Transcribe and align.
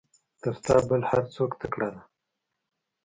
تر 0.41 0.53
تا 0.65 0.75
بل 0.89 1.01
هر 1.09 1.21
څوک 1.35 1.51
تکړه 1.61 1.89
ده. 1.93 2.01